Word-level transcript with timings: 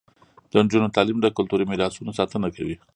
د 0.51 0.53
نجونو 0.65 0.93
تعلیم 0.95 1.17
د 1.21 1.27
کلتوري 1.37 1.65
میراثونو 1.67 2.11
ساتنه 2.19 2.47
کوي. 2.55 2.75